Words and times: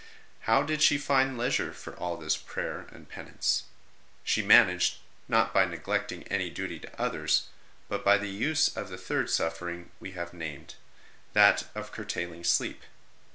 How 0.49 0.63
did 0.63 0.81
she 0.81 0.97
find 0.97 1.37
leisure 1.37 1.71
for 1.71 1.95
all 1.95 2.17
this 2.17 2.35
prayer 2.35 2.87
and 2.91 3.07
penance? 3.07 3.65
She 4.23 4.41
managed, 4.41 4.97
not 5.27 5.53
by 5.53 5.65
neglecting 5.65 6.23
any 6.23 6.49
duty 6.49 6.79
to 6.79 6.99
others, 6.99 7.49
but 7.87 8.03
by 8.03 8.17
the 8.17 8.27
use 8.29 8.67
of 8.75 8.89
the 8.89 8.97
third 8.97 9.29
suffer 9.29 9.69
ing 9.69 9.91
we 9.99 10.13
have 10.13 10.33
named, 10.33 10.73
that 11.33 11.67
of 11.75 11.91
curtailing 11.91 12.43
sleep. 12.45 12.81